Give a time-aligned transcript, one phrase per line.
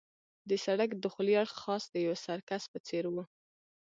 [0.49, 3.23] د سړک دخولي اړخ خاص د یوه سرکس په څېر وو.